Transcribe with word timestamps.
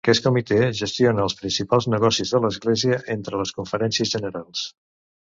Aquest 0.03 0.21
comitè 0.27 0.55
gestiona 0.77 1.25
els 1.25 1.35
principals 1.41 1.87
negocis 1.95 2.31
de 2.37 2.41
l'església 2.47 2.97
entre 3.17 3.43
les 3.43 3.53
conferències 3.59 4.15
generals. 4.15 4.65